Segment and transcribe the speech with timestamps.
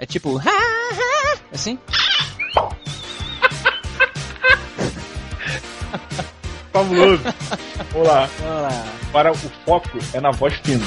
[0.00, 1.78] É tipo, "Ha, ha", assim?
[6.72, 7.22] Fabuloso.
[7.92, 8.28] Vamos lá.
[8.40, 8.84] Vamos lá.
[9.12, 10.84] Para o foco é na voz fina.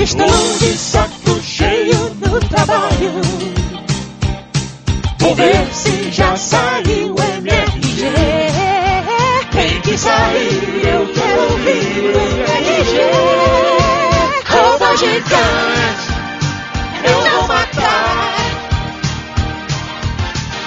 [0.00, 3.12] Estou de saco cheio no trabalho.
[5.18, 7.07] Vou ver se já saiu
[14.98, 16.08] gigante,
[17.04, 18.34] eu vou matar.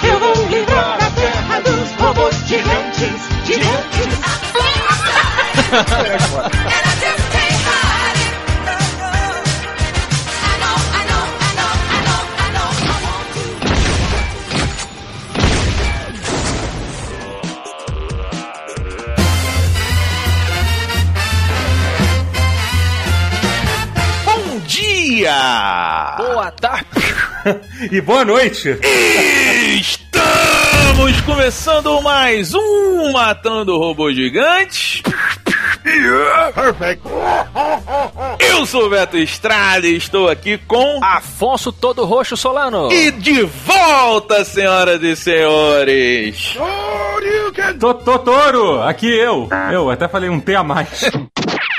[0.02, 4.22] Eu vou livrar a terra dos robôs gigantes, gigantes.
[25.52, 26.14] dia!
[26.16, 26.86] Boa tarde.
[27.90, 28.78] E boa noite.
[29.80, 35.02] Estamos começando mais um Matando Robô Gigante.
[36.54, 37.02] Perfect.
[38.38, 41.00] Eu sou o Beto Estrada e estou aqui com.
[41.02, 42.92] Afonso Todo Roxo Solano.
[42.92, 46.56] E de volta, senhoras e senhores!
[47.80, 49.48] Tô, Totoro, aqui eu.
[49.72, 51.10] Eu até falei um T a mais.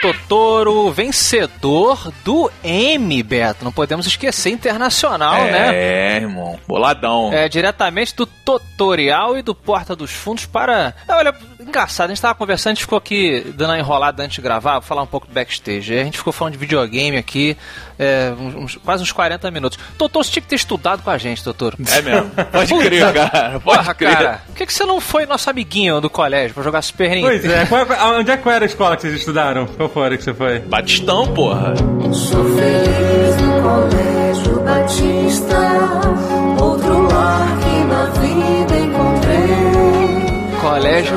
[0.03, 3.63] Totoro, vencedor do M, Beto.
[3.63, 5.69] Não podemos esquecer, internacional, né?
[5.73, 7.31] É, irmão, boladão.
[7.31, 10.93] É, diretamente do tutorial e do Porta dos Fundos para.
[11.07, 11.33] É, olha,
[11.67, 14.73] engraçado, a gente tava conversando, a gente ficou aqui dando uma enrolada antes de gravar,
[14.73, 15.93] vou falar um pouco do backstage.
[15.97, 17.57] A gente ficou falando de videogame aqui,
[17.97, 19.77] é, uns- quase uns 40 minutos.
[19.97, 21.77] Totoro, você tinha que ter estudado com a gente, Totoro.
[21.91, 22.29] É mesmo.
[22.51, 23.59] Pode crer, cara.
[23.59, 24.11] Pode Porra, crer.
[24.17, 27.27] cara, por que, que você não foi nosso amiguinho do colégio pra jogar Super Nintendo?
[27.27, 29.65] Pois é, qual, onde é que era a escola que vocês estudaram?
[29.67, 30.59] Qual foi que você foi?
[30.59, 31.73] Batistão, porra.
[32.13, 32.92] Sou feliz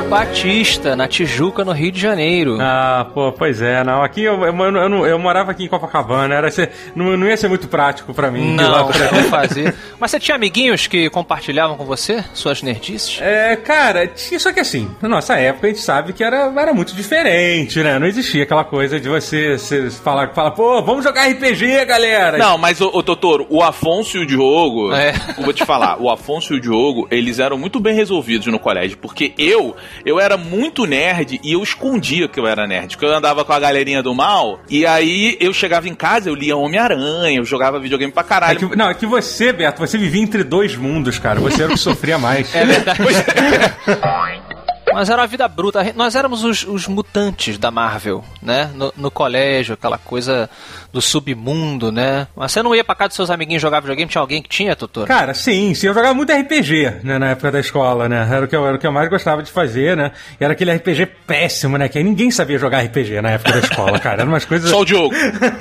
[0.09, 2.59] Batista, na Tijuca, no Rio de Janeiro.
[2.61, 4.03] Ah, pô, pois é, não.
[4.03, 7.49] Aqui eu, eu, eu, eu morava aqui em Copacabana, era ser, não, não ia ser
[7.49, 8.55] muito prático pra mim.
[8.55, 9.75] Não, pra- não fazer.
[9.99, 13.19] Mas você tinha amiguinhos que compartilhavam com você suas nerdices?
[13.21, 16.73] É, cara, tinha, só que assim, na nossa época a gente sabe que era, era
[16.73, 17.99] muito diferente, né?
[17.99, 22.39] Não existia aquela coisa de você, você falar, falar, pô, vamos jogar RPG, galera.
[22.39, 25.13] Não, mas, ô, ô Totoro, o Afonso e o Diogo, É.
[25.37, 28.59] eu vou te falar, o Afonso e o Diogo, eles eram muito bem resolvidos no
[28.61, 29.75] colégio, porque eu,
[30.07, 33.53] eu era muito nerd e eu escondia que eu era nerd, porque eu andava com
[33.53, 37.81] a galerinha do mal, e aí eu chegava em casa, eu lia Homem-Aranha, eu jogava
[37.81, 38.71] videogame pra É caralho.
[38.71, 41.41] que, não, é que você, Beto, você vivia entre dois mundos, cara.
[41.41, 42.47] Você era o que sofria mais.
[42.55, 43.01] É verdade.
[44.97, 45.93] Mas era uma vida bruta.
[45.95, 48.71] Nós éramos os, os mutantes da Marvel, né?
[48.75, 50.49] No, no colégio, aquela coisa
[50.91, 52.27] do submundo, né?
[52.35, 54.11] Mas você não ia pra casa dos seus amiguinhos jogar videogame?
[54.11, 55.07] Tinha alguém que tinha, Totoro?
[55.07, 58.27] Cara, sim, sim, eu jogava muito RPG, né, na época da escola, né?
[58.33, 60.13] Era o, que eu, era o que eu mais gostava de fazer, né?
[60.41, 61.91] E era aquele RPG péssimo, né?
[61.91, 64.23] Que aí ninguém sabia jogar RPG na época da escola, cara.
[64.23, 64.71] Eram umas coisas.
[64.71, 65.15] Só o Diogo.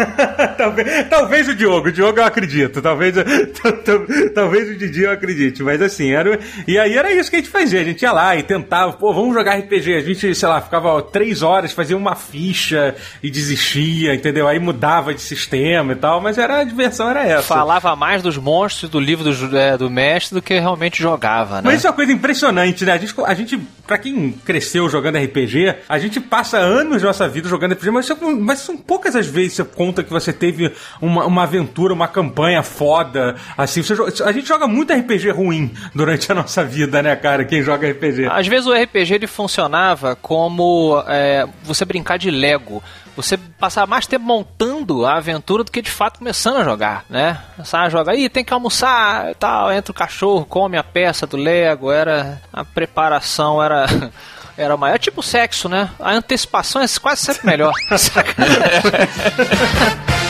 [0.58, 3.16] talvez, talvez o Diogo, o Diogo eu acredito, talvez,
[4.34, 7.52] talvez o Didi eu acredite, mas assim, era, e aí era isso que a gente
[7.52, 10.62] fazia, a gente ia lá e tentava, pô, vamos jogar RPG, a gente, sei lá,
[10.62, 14.48] ficava três horas, fazia uma ficha e desistia, entendeu?
[14.48, 17.44] Aí mudava de sistema e tal, mas era, a diversão era essa.
[17.44, 21.64] Falava mais dos monstros do livro do, é, do mestre do que realmente jogava, né?
[21.66, 22.94] Mas isso é uma coisa impressionante, né?
[22.94, 27.28] A gente, a gente, pra quem cresceu jogando RPG, a gente passa anos da nossa
[27.28, 30.34] vida jogando RPG, mas, isso- mas são poucas as vezes que você conta que você
[30.34, 33.82] teve uma, uma aventura, uma campanha foda, assim.
[33.84, 33.94] Você
[34.24, 37.46] a gente joga muito RPG ruim durante a nossa vida, né, cara?
[37.46, 38.26] Quem joga RPG.
[38.32, 42.82] Às vezes o RPG ele funcionava como é, você brincar de Lego.
[43.16, 47.40] Você passar mais tempo montando a aventura do que de fato começando a jogar, né?
[47.56, 51.26] Começar a jogar, ih, tem que almoçar e tal, entra o cachorro, come a peça
[51.26, 52.42] do Lego, era.
[52.52, 53.86] A preparação era.
[54.58, 55.90] Era maior, é tipo sexo, né?
[56.00, 57.74] A antecipação é quase sempre melhor.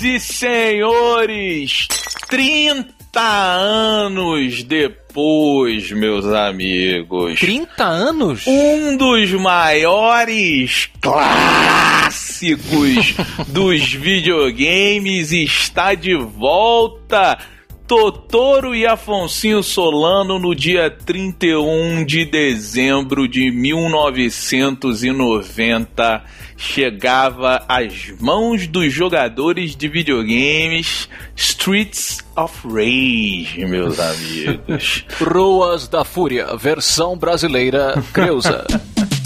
[0.00, 1.86] Senhoras e senhores,
[2.28, 7.38] 30 anos depois, meus amigos.
[7.38, 8.46] 30 anos?
[8.46, 13.14] Um dos maiores clássicos
[13.48, 17.38] dos videogames está de volta.
[17.86, 26.24] Totoro e Afonsinho Solano no dia 31 de dezembro de 1990
[26.60, 35.06] chegava às mãos dos jogadores de videogames Streets of Rage, meus amigos.
[35.18, 38.66] Ruas da Fúria, versão brasileira, Creuza.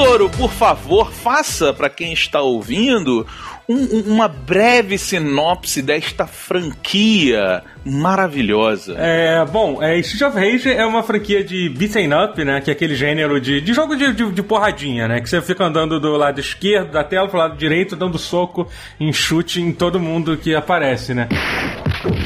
[0.00, 3.26] Totoro, por favor, faça para quem está ouvindo
[3.68, 8.94] um- uma breve sinopse desta franquia maravilhosa.
[8.98, 12.62] É, bom, é, Street of Rage é uma franquia de beaten up, né?
[12.62, 15.20] Que é aquele gênero de, de jogo de, de, de porradinha, né?
[15.20, 18.66] Que você fica andando do lado esquerdo da tela pro lado direito, dando soco
[18.98, 21.28] em chute em todo mundo que aparece, né?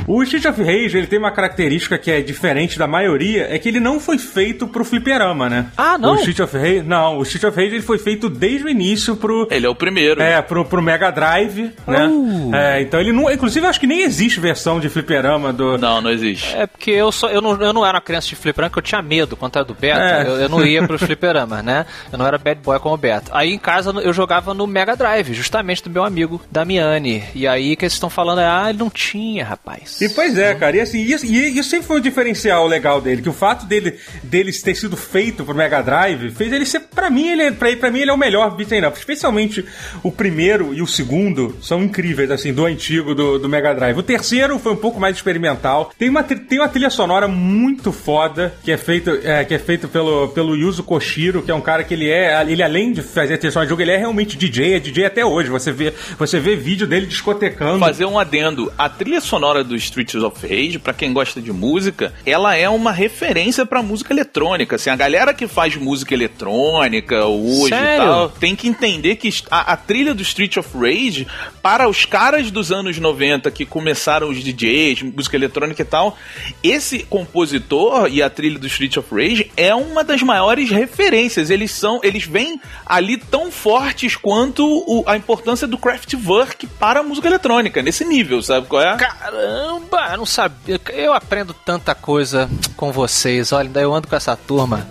[0.07, 3.69] O Street of Rage, ele tem uma característica que é diferente da maioria, é que
[3.69, 5.67] ele não foi feito pro fliperama, né?
[5.77, 6.13] Ah, não?
[6.13, 9.17] O Street of Rage, não, o Street of Rage ele foi feito desde o início
[9.17, 10.21] pro, Ele é o primeiro.
[10.23, 12.07] é, pro, pro Mega Drive, né?
[12.07, 12.55] Uh.
[12.55, 13.31] É, então ele não.
[13.31, 15.77] Inclusive, eu acho que nem existe versão de fliperama do.
[15.79, 16.55] Não, não existe.
[16.55, 18.89] É porque eu, só, eu, não, eu não era uma criança de fliperama, porque eu
[18.91, 20.01] tinha medo quando era do Beto.
[20.01, 20.23] É.
[20.23, 21.87] Eu, eu não ia pros fliperamas, né?
[22.13, 23.31] Eu não era bad boy como o Beto.
[23.33, 27.25] Aí em casa eu jogava no Mega Drive, justamente do meu amigo Damiani.
[27.35, 29.64] E aí que eles estão falando, é, ah, ele não tinha, rapaz.
[30.05, 33.23] E pois é, cara, e assim, isso, e isso sempre foi um diferencial legal dele,
[33.23, 37.09] que o fato dele, dele ter sido feito pro Mega Drive fez ele ser, pra
[37.11, 38.97] mim, ele, é- pra, pra mim ele é o melhor beat'em up.
[38.99, 39.65] Especialmente
[40.03, 43.97] o primeiro e o segundo são incríveis, assim, do antigo do, do Mega Drive.
[43.97, 45.91] O terceiro foi um pouco mais experimental.
[45.99, 49.89] Tem uma, tem uma trilha sonora muito foda, que é feito, é, que é feito
[49.89, 53.39] pelo, pelo Yuzo Koshiro, que é um cara que ele é, ele além de fazer
[53.39, 55.49] trilha sonora de jogo, ele é realmente DJ, é DJ até hoje.
[55.49, 57.79] Você vê, você vê vídeo dele discotecando.
[57.79, 58.71] fazer um adendo.
[58.77, 62.91] A trilha sonora do Streets of Rage, pra quem gosta de música, ela é uma
[62.91, 64.77] referência pra música eletrônica.
[64.77, 67.95] Assim, a galera que faz música eletrônica hoje Sério?
[68.03, 71.27] e tal, tem que entender que a, a trilha do Street of Rage,
[71.63, 76.17] para os caras dos anos 90 que começaram os DJs, música eletrônica e tal,
[76.63, 81.51] esse compositor e a trilha do Street of Rage é uma das maiores referências.
[81.51, 87.03] Eles são, eles vêm ali tão fortes quanto o- a importância do Kraftwerk para a
[87.03, 88.97] música eletrônica, nesse nível, sabe qual é?
[89.45, 90.81] Caramba, eu não sabia.
[90.93, 93.53] Eu aprendo tanta coisa com vocês.
[93.53, 94.87] Olha, ainda eu ando com essa turma.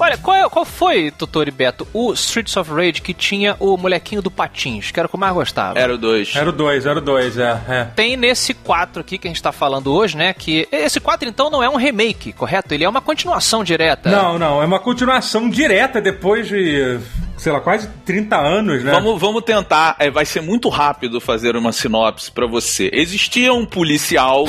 [0.00, 3.76] Olha, qual, é- qual foi, Tutor e Beto, o Streets of Rage que tinha o
[3.76, 5.78] molequinho do Patins, que era o que eu mais gostava?
[5.78, 6.34] Era o 2.
[6.34, 7.84] Era o 2, era o 2, é, é.
[7.94, 10.32] Tem nesse 4 aqui que a gente tá falando hoje, né?
[10.32, 12.74] Que esse 4 então não é um remake, correto?
[12.74, 14.10] Ele é uma continuação direta.
[14.10, 16.98] Não, não, é uma continuação direta depois de,
[17.42, 18.92] sei lá, quase 30 anos, né?
[18.92, 22.88] Vamos, vamos tentar, é, vai ser muito rápido fazer uma sinopse pra você.
[22.92, 24.44] Existia um policial.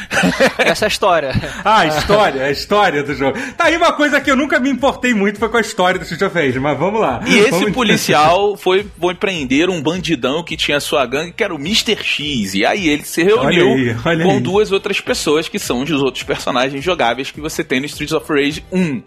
[0.56, 1.32] Essa é a história.
[1.62, 3.38] Ah, a história, a história do jogo.
[3.58, 6.02] Tá aí uma coisa que eu nunca me importei muito foi com a história do
[6.04, 7.20] Street of Rage, mas vamos lá.
[7.26, 11.54] E esse Vamos- policial foi, foi prender um bandidão que tinha sua gangue, que era
[11.54, 11.98] o Mr.
[12.02, 12.54] X.
[12.54, 14.40] E aí ele se reuniu Olha aí, olha com aí.
[14.40, 18.26] duas outras pessoas que são os outros personagens jogáveis que você tem no Streets of
[18.32, 19.02] Rage 1.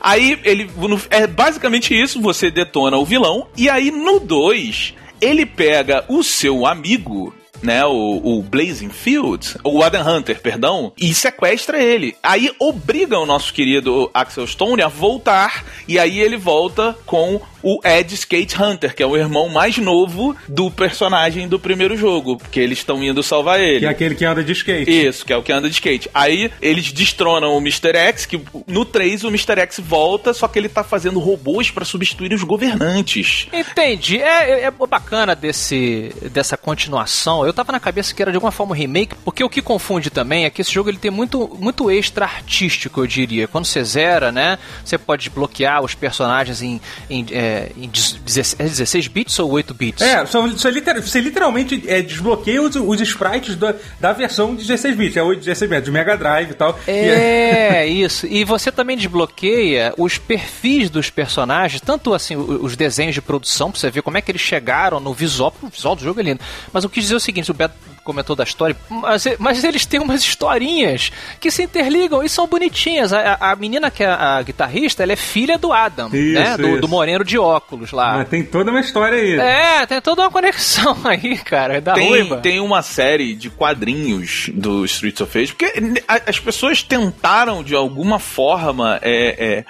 [0.00, 0.70] Aí ele.
[1.10, 3.46] é basicamente isso: você detona o vilão.
[3.56, 7.34] E aí no 2, ele pega o seu amigo.
[7.62, 12.16] Né, o, o Blazing Field, o Adam Hunter, perdão, e sequestra ele.
[12.22, 17.80] Aí obriga o nosso querido Axel Stone a voltar, e aí ele volta com o
[17.84, 22.60] Ed Skate Hunter, que é o irmão mais novo do personagem do primeiro jogo, porque
[22.60, 23.80] eles estão indo salvar ele.
[23.80, 24.88] Que é aquele que anda de skate.
[25.06, 26.08] Isso, que é o que anda de skate.
[26.14, 27.96] Aí eles destronam o Mr.
[27.96, 29.58] X, que no 3 o Mr.
[29.62, 33.48] X volta, só que ele tá fazendo robôs pra substituir os governantes.
[33.52, 34.18] Entendi.
[34.22, 37.46] É, é- é bacana desse, dessa continuação.
[37.48, 40.10] Eu tava na cabeça que era de alguma forma um remake, porque o que confunde
[40.10, 43.48] também é que esse jogo ele tem muito, muito extra artístico, eu diria.
[43.48, 48.64] Quando você zera, né, você pode desbloquear os personagens em, em, é, em 16, é
[48.64, 50.02] 16 bits ou 8 bits?
[50.02, 50.70] É, são, são
[51.02, 55.34] você literalmente é, desbloqueia os, os sprites da, da versão de 16 bits, é o
[55.34, 56.78] 16 bits, de Mega Drive e tal.
[56.86, 58.26] E É, isso.
[58.26, 63.70] E você também desbloqueia os perfis dos personagens, tanto assim, o- os desenhos de produção,
[63.70, 65.54] pra você ver como é que eles chegaram no visual.
[65.62, 66.40] O visual do jogo é lindo.
[66.72, 70.00] Mas eu quis dizer o seguinte: o Beto comentou da história, mas, mas eles têm
[70.00, 73.12] umas historinhas que se interligam e são bonitinhas.
[73.12, 76.56] A, a- a menina que é a guitarrista, ela é filha do Adam, Isso, né?
[76.56, 76.80] Do, isso.
[76.80, 78.16] do moreno de óculos lá.
[78.16, 79.38] Mas tem toda uma história aí.
[79.38, 82.38] É, tem toda uma conexão aí, cara, da Tem, ruiva.
[82.38, 88.18] tem uma série de quadrinhos do Streets of Rage, porque as pessoas tentaram de alguma
[88.18, 89.64] forma é, é,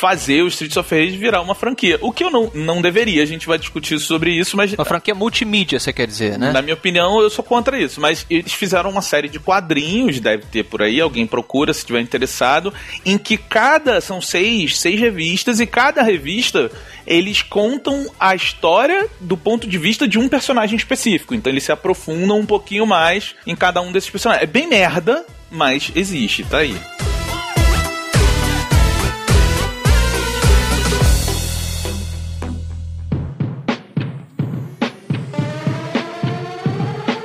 [0.00, 1.98] fazer o Streets of Rage virar uma franquia.
[2.00, 5.14] O que eu não, não deveria, a gente vai discutir sobre isso, mas Uma franquia
[5.14, 6.52] multimídia, você quer dizer, né?
[6.52, 8.00] Na minha opinião, eu sou contra isso.
[8.00, 12.00] Mas eles fizeram uma série de quadrinhos, deve ter por aí, alguém procura se tiver
[12.00, 12.72] interessado,
[13.04, 14.00] em que cada.
[14.00, 16.70] São seis, seis revistas, e cada revista
[17.06, 21.34] eles contam a história do ponto de vista de um personagem específico.
[21.34, 24.44] Então eles se aprofundam um pouquinho mais em cada um desses personagens.
[24.44, 26.74] É bem merda, mas existe, tá aí.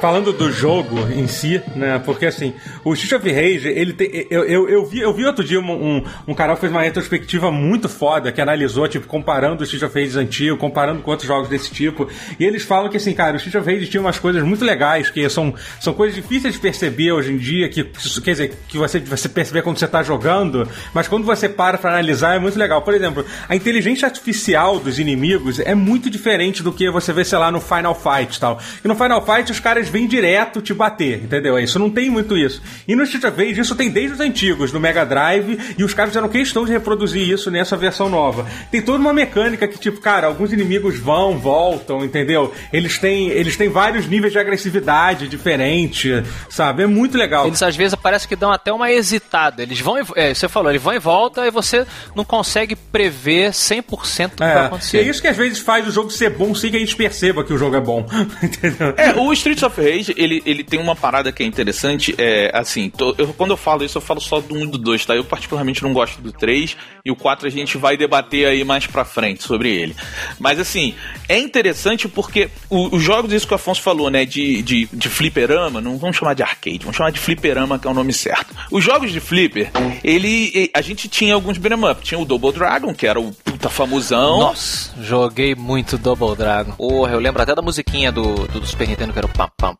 [0.05, 1.99] Falando do jogo em si, né?
[2.05, 4.27] Porque assim, o Street of Rage, ele tem.
[4.29, 6.83] Eu, eu, eu, vi, eu vi outro dia um, um, um canal que fez uma
[6.83, 11.27] retrospectiva muito foda, que analisou, tipo, comparando o Street of Rage antigo, comparando com outros
[11.27, 12.07] jogos desse tipo.
[12.39, 15.09] E eles falam que, assim, cara, o Street of Rage tinha umas coisas muito legais,
[15.09, 18.99] que são, são coisas difíceis de perceber hoje em dia, que, quer dizer, que você,
[18.99, 22.83] você perceber quando você tá jogando, mas quando você para pra analisar é muito legal.
[22.83, 27.39] Por exemplo, a inteligência artificial dos inimigos é muito diferente do que você vê, sei
[27.39, 28.59] lá, no Final Fight e tal.
[28.83, 31.57] E no Final Fight os caras vêm direto te bater, entendeu?
[31.57, 32.61] Isso não tem muito isso.
[32.87, 35.93] E no Street of Rage isso tem desde os antigos, no Mega Drive, e os
[35.93, 38.45] caras fizeram questão de reproduzir isso nessa versão nova.
[38.69, 42.53] Tem toda uma mecânica que, tipo, cara, alguns inimigos vão, voltam, entendeu?
[42.73, 46.83] Eles têm, eles têm vários níveis de agressividade diferente, sabe?
[46.83, 47.47] É muito legal.
[47.47, 49.61] Eles às vezes parece que dão até uma hesitada.
[49.63, 51.85] Eles vão, e- é, você falou, eles vão e voltam e você
[52.15, 54.97] não consegue prever 100% do que vai É, e acontecer.
[54.97, 57.43] é isso que às vezes faz o jogo ser bom sem que a gente perceba
[57.43, 58.05] que o jogo é bom.
[58.43, 58.93] Entendeu?
[58.97, 62.89] É, o Streets of Rage, ele, ele tem uma parada que é interessante, é, assim,
[62.89, 65.15] tô- eu- quando eu falo isso, eu falo só do 1 e do 2, tá?
[65.15, 68.87] Eu particularmente não gosto do 3, e o 4 a gente vai debater aí mais
[68.87, 69.95] pra frente sobre ele.
[70.39, 70.95] Mas, assim,
[71.29, 75.09] é interessante porque o- os jogos, isso que o Afonso falou, né, de, de, de
[75.09, 78.53] fliperama, não vamos chamar de arcade, vamos chamar de fliperama, que é o nome certo.
[78.71, 79.69] Os jogos de flipper,
[80.03, 83.69] ele, a gente tinha alguns beat'em up, tinha o Double Dragon, que era o puta
[83.69, 86.71] famosão, Nossa, joguei muito Double Dragon.
[86.73, 89.49] Porra, eu lembro até da musiquinha do, do, do Super Nintendo que era o pam
[89.57, 89.74] pam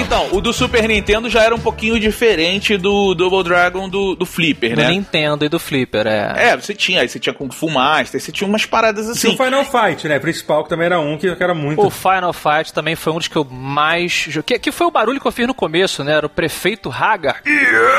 [0.00, 4.26] Então, o do Super Nintendo já era um pouquinho diferente do Double Dragon do, do
[4.26, 4.88] Flipper, do né?
[4.88, 6.50] Nintendo e do Flipper, é.
[6.50, 9.28] É, você tinha, aí você tinha Kung Fu Master, você tinha umas paradas assim.
[9.28, 10.18] o Final Fight, né?
[10.18, 11.84] Principal, que também era um que era muito.
[11.84, 14.28] O Final Fight também foi um dos que eu mais.
[14.44, 16.14] Que, que foi o barulho que eu fiz no começo, né?
[16.14, 17.42] Era o prefeito Hagar.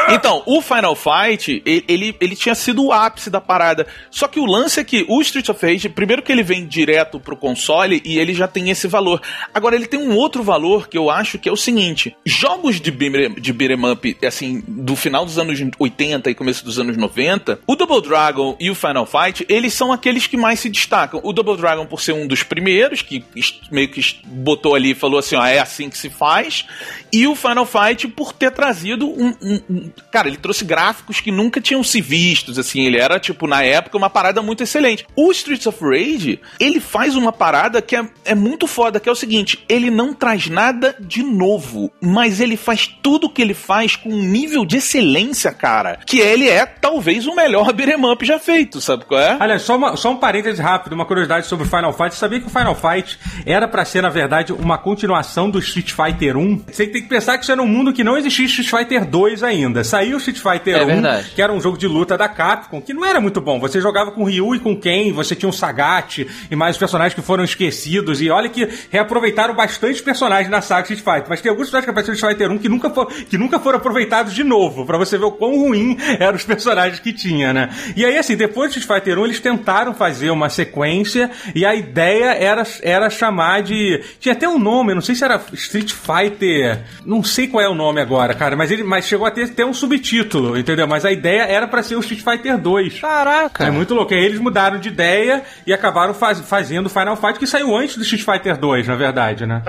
[0.09, 3.87] Então, o Final Fight, ele, ele, ele tinha sido o ápice da parada.
[4.09, 7.19] Só que o lance é que o Street of Rage, primeiro que ele vem direto
[7.19, 9.21] pro console e ele já tem esse valor.
[9.53, 12.91] Agora, ele tem um outro valor que eu acho que é o seguinte: jogos de
[12.91, 17.59] beat'em de beat'em up, assim, do final dos anos 80 e começo dos anos 90,
[17.67, 21.19] o Double Dragon e o Final Fight, eles são aqueles que mais se destacam.
[21.23, 23.23] O Double Dragon por ser um dos primeiros, que
[23.71, 26.65] meio que botou ali e falou assim, ó, é assim que se faz.
[27.11, 31.31] E o Final Fight por ter trazido um, um- um- Cara, ele trouxe gráficos que
[31.31, 35.05] nunca tinham se vistos, assim, ele era, tipo, na época, uma parada muito excelente.
[35.15, 39.11] O Streets of Rage, ele faz uma parada que é, é muito foda, que é
[39.11, 43.95] o seguinte, ele não traz nada de novo, mas ele faz tudo que ele faz
[43.95, 48.39] com um nível de excelência, cara, que ele é, talvez, o melhor beat'em up já
[48.39, 49.37] feito, sabe qual é?
[49.39, 52.13] Aliás, só, uma- só um parêntese rápido, uma curiosidade sobre o Final Fight.
[52.13, 55.91] Você sabia que o Final Fight era pra ser, na verdade, uma continuação do Street
[55.91, 56.63] Fighter 1?
[56.71, 59.43] Você tem que pensar que isso era um mundo que não existia Street Fighter 2
[59.43, 59.83] ainda.
[59.83, 61.31] Saiu o Street Fighter É 1, verdade.
[61.35, 63.59] que era um jogo de luta da Capcom, que não era muito bom.
[63.59, 67.13] Você jogava com Ryu e com Ken, você tinha o Sagat e mais os personagens
[67.13, 68.16] que foram esquecidos.
[68.21, 71.29] E olha que reaproveitaram bastante personagens na saga Street Fighter.
[71.29, 73.59] Mas tem alguns personagens que apareceram no Street Fighter 1 que nunca, for- que nunca
[73.59, 77.53] foram aproveitados de novo, pra você ver o quão ruim eram os personagens que tinha,
[77.53, 77.69] né?
[77.95, 81.75] E aí, assim, depois do Street Fighter 1, eles tentaram fazer uma sequência e a
[81.75, 84.01] ideia era, era chamar de.
[84.19, 86.79] Tinha até um nome, não sei se era Street Fighter.
[87.05, 89.65] Não sei qual é o nome agora, cara, mas ele mas chegou a ter até
[89.65, 90.87] um subtítulo, entendeu?
[90.87, 92.99] Mas a ideia era pra ser o Street Fighter 2.
[92.99, 93.65] Caraca!
[93.65, 94.13] É muito louco.
[94.13, 97.97] Aí eles mudaram de ideia e acabaram faz- fazendo o Final Fight, que saiu antes
[97.97, 99.61] do Street Fighter 2, na verdade, né?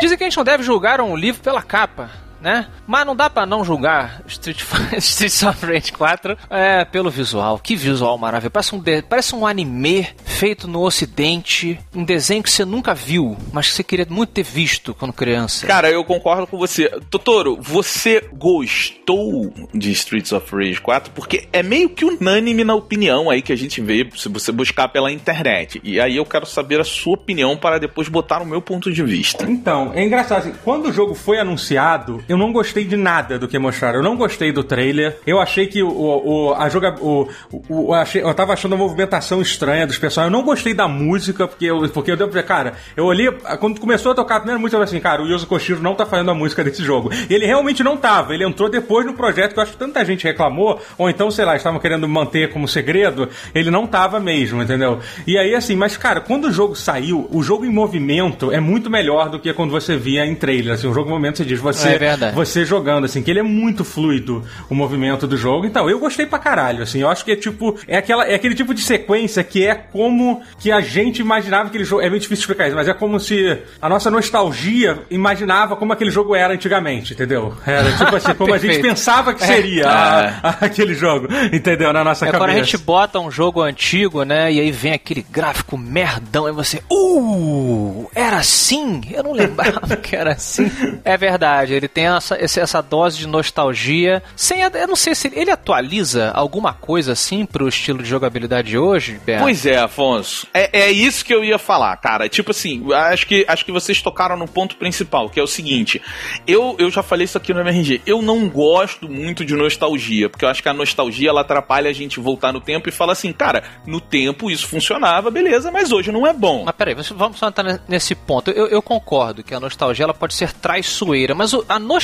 [0.00, 2.10] Dizem que a gente não deve julgar um livro pela capa,
[2.42, 2.66] né?
[2.86, 7.58] Mas não dá pra não julgar Street, Fighter- Streets of Rage 4 é, pelo visual.
[7.58, 8.50] Que visual maravilhoso.
[8.52, 13.36] Parece um, de- parece um anime feito no ocidente, um desenho que você nunca viu,
[13.52, 15.66] mas que você queria muito ter visto quando criança.
[15.66, 16.88] Cara, eu concordo com você.
[17.10, 21.12] Totoro, você gostou de Streets of Rage 4?
[21.12, 24.88] Porque é meio que unânime na opinião aí que a gente vê se você buscar
[24.88, 25.80] pela internet.
[25.84, 29.02] E aí eu quero saber a sua opinião para depois botar o meu ponto de
[29.02, 29.44] vista.
[29.48, 30.38] Então, é engraçado.
[30.38, 33.98] Assim, quando o jogo foi anunciado, eu não gostei de nada do que mostraram.
[33.98, 35.18] Eu não gostei do trailer.
[35.26, 38.78] Eu achei que o, o- a joga, o, o, o- achei- eu tava achando a
[38.78, 40.32] movimentação estranha dos personagens.
[40.32, 44.14] Eu não gostei da música, porque eu, porque eu cara, eu olhei, quando começou a
[44.14, 46.34] tocar a primeira música, eu falei assim, cara, o Yuzo Koshiro não tá fazendo a
[46.34, 47.10] música desse jogo.
[47.28, 48.34] E ele realmente não tava.
[48.34, 51.44] Ele entrou depois no projeto que eu acho que tanta gente reclamou, ou então, sei
[51.44, 53.28] lá, estavam querendo manter como segredo.
[53.54, 55.00] Ele não tava mesmo, entendeu?
[55.26, 58.88] E aí, assim, mas, cara, quando o jogo saiu, o jogo em movimento é muito
[58.90, 60.74] melhor do que quando você via em trailer.
[60.74, 62.34] Assim, o jogo em movimento você diz, você, É verdade.
[62.36, 65.66] você jogando, assim, que ele é muito fluido o movimento do jogo.
[65.66, 67.00] Então, eu gostei pra caralho, assim.
[67.00, 70.42] Eu acho que é tipo, é, aquela, é aquele tipo de sequência que é como
[70.58, 72.02] que a gente imaginava aquele jogo.
[72.02, 76.10] É meio difícil explicar isso, mas é como se a nossa nostalgia imaginava como aquele
[76.10, 77.54] jogo era antigamente, entendeu?
[77.66, 81.92] Era tipo assim, como a gente pensava que seria a- a- aquele jogo, entendeu?
[81.92, 82.44] Na nossa É cabeça.
[82.44, 84.52] quando a gente bota um jogo antigo, né?
[84.52, 86.82] E aí vem aquele gráfico merdão e você.
[86.90, 88.08] Uh!
[88.14, 89.00] Era assim?
[89.10, 90.70] Eu não lembrava que era assim.
[91.04, 94.22] É verdade, ele tem essa, essa dose de nostalgia.
[94.36, 98.78] Sem, eu não sei se ele, atualiza alguma coisa assim pro estilo de jogabilidade de
[98.78, 99.42] hoje, Berto?
[99.42, 100.46] Pois é, Afonso.
[100.52, 102.28] É, é isso que eu ia falar, cara.
[102.28, 106.00] Tipo assim, acho que, acho que vocês tocaram no ponto principal, que é o seguinte.
[106.46, 108.02] Eu, eu já falei isso aqui no MRG.
[108.06, 111.92] Eu não gosto muito de nostalgia, porque eu acho que a nostalgia ela atrapalha a
[111.92, 116.10] gente voltar no tempo e falar assim, cara, no tempo isso funcionava, beleza, mas hoje
[116.10, 116.64] não é bom.
[116.64, 118.50] Mas peraí, vamos só entrar ne- nesse ponto.
[118.50, 122.01] Eu, eu concordo que a nostalgia ela pode ser traiçoeira, mas a nostalgia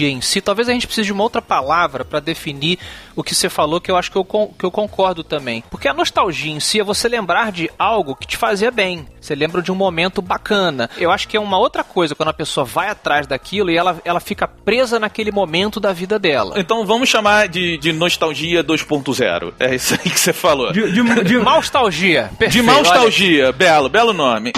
[0.00, 2.78] em si, talvez a gente precise de uma outra palavra para definir
[3.14, 5.64] o que você falou, que eu acho que eu, que eu concordo também.
[5.70, 9.06] Porque a nostalgia em si é você lembrar de algo que te fazia bem.
[9.20, 10.88] Você lembra de um momento bacana.
[10.96, 14.00] Eu acho que é uma outra coisa quando a pessoa vai atrás daquilo e ela,
[14.04, 16.54] ela fica presa naquele momento da vida dela.
[16.56, 19.52] Então vamos chamar de, de nostalgia 2.0.
[19.58, 20.72] É isso aí que você falou.
[20.72, 22.30] De, de, de, Nostalgia.
[22.32, 22.78] De Perfeito, olha.
[22.78, 24.52] nostalgia, belo, belo nome.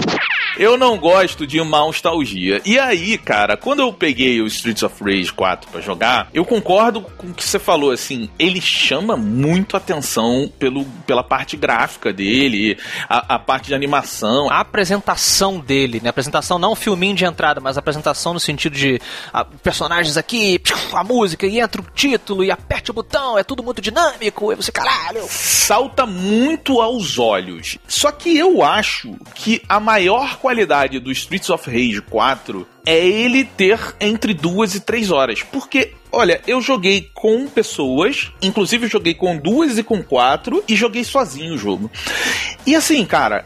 [0.56, 2.60] Eu não gosto de nostalgia.
[2.64, 7.02] E aí, cara, quando eu peguei o Streets of Rage 4 pra jogar, eu concordo
[7.02, 12.78] com o que você falou, assim, ele chama muito atenção pelo, pela parte gráfica dele,
[13.08, 14.50] a, a parte de animação.
[14.50, 16.08] a apresentação dele, né?
[16.08, 19.00] A apresentação não o filminho de entrada, mas a apresentação no sentido de
[19.32, 20.60] ah, personagens aqui,
[20.92, 24.56] a música, e entra o título, e aperte o botão, é tudo muito dinâmico, e
[24.56, 25.24] você, caralho.
[25.28, 27.78] salta muito aos olhos.
[27.86, 33.44] Só que eu acho que a maior qualidade do Streets of Rage 4 é ele
[33.44, 35.42] ter entre duas e três horas.
[35.42, 41.04] Porque, olha, eu joguei com pessoas, inclusive joguei com duas e com quatro, e joguei
[41.04, 41.90] sozinho o jogo.
[42.66, 43.44] E assim, cara,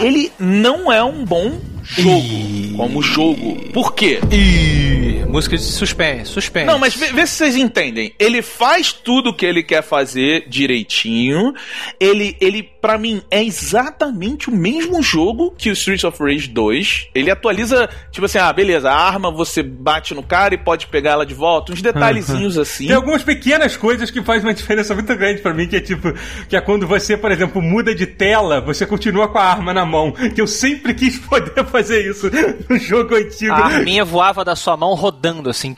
[0.00, 3.56] ele não é um bom jogo como jogo.
[3.72, 4.20] Por quê?
[4.30, 6.66] E música de suspense, suspense.
[6.66, 8.14] Não, mas vê, vê se vocês entendem.
[8.18, 11.54] Ele faz tudo o que ele quer fazer direitinho.
[11.98, 17.08] Ele, ele para mim, é exatamente o mesmo jogo que o Streets of Rage 2.
[17.14, 21.12] Ele atualiza, tipo assim, ah, beleza, a arma você bate no cara e pode pegar
[21.12, 21.59] ela de volta.
[21.70, 22.86] Uns detalhezinhos assim.
[22.86, 26.12] Tem algumas pequenas coisas que fazem uma diferença muito grande pra mim, que é tipo,
[26.48, 29.84] que é quando você, por exemplo, muda de tela, você continua com a arma na
[29.84, 30.12] mão.
[30.34, 32.30] Que eu sempre quis poder fazer isso
[32.68, 33.52] no jogo antigo.
[33.52, 35.74] A arminha voava da sua mão rodando assim.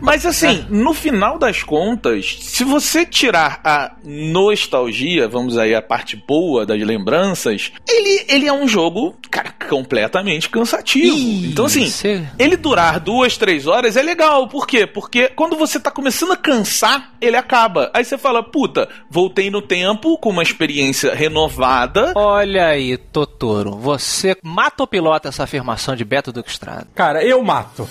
[0.00, 6.16] Mas assim, no final das contas, se você tirar a nostalgia, vamos aí a parte
[6.16, 11.16] boa das lembranças, ele, ele é um jogo, cara, completamente cansativo.
[11.16, 14.48] Ih, então assim, cê- ele durar duas, três horas é legal.
[14.48, 14.86] Por quê?
[14.86, 17.90] Porque quando você tá começando a cansar, ele acaba.
[17.94, 22.12] Aí você fala, puta, voltei no tempo com uma experiência renovada.
[22.14, 26.88] Olha aí, Totoro, você mata ou pilota essa afirmação de Beto Duque Estrada?
[26.94, 27.88] Cara, eu mato.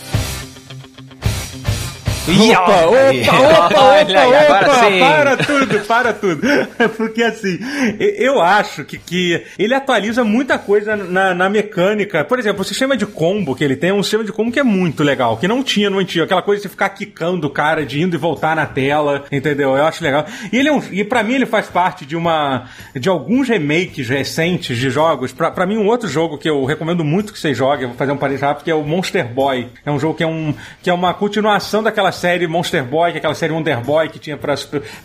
[2.25, 4.99] Opa, opa, opa, Olha opa, agora opa, sim.
[4.99, 6.41] para tudo, para tudo.
[6.95, 7.59] Porque assim,
[7.99, 12.23] eu acho que, que ele atualiza muita coisa na, na mecânica.
[12.23, 14.59] Por exemplo, o sistema de combo que ele tem é um sistema de combo que
[14.59, 16.23] é muito legal, que não tinha no antigo.
[16.23, 19.75] Aquela coisa de ficar quicando o cara, de indo e voltar na tela, entendeu?
[19.75, 20.25] Eu acho legal.
[20.51, 24.07] E ele é um, e para mim ele faz parte de uma de alguns remakes
[24.07, 25.33] recentes de jogos.
[25.33, 28.13] Pra, pra mim um outro jogo que eu recomendo muito que vocês joguem, vou fazer
[28.13, 29.67] um parênteses rápido, que é o Monster Boy.
[29.85, 33.17] É um jogo que é um que é uma continuação daquela série Monster Boy, que
[33.17, 34.55] é aquela série Wonder Boy que tinha pra,